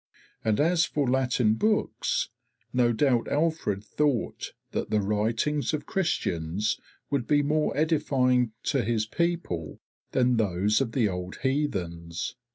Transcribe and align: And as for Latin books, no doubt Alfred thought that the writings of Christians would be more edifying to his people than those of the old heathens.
And 0.43 0.59
as 0.59 0.83
for 0.85 1.07
Latin 1.07 1.53
books, 1.53 2.29
no 2.73 2.91
doubt 2.91 3.27
Alfred 3.27 3.83
thought 3.83 4.53
that 4.71 4.89
the 4.89 4.99
writings 4.99 5.75
of 5.75 5.85
Christians 5.85 6.79
would 7.11 7.27
be 7.27 7.43
more 7.43 7.77
edifying 7.77 8.51
to 8.63 8.83
his 8.83 9.05
people 9.05 9.79
than 10.11 10.37
those 10.37 10.81
of 10.81 10.93
the 10.93 11.07
old 11.07 11.37
heathens. 11.43 12.35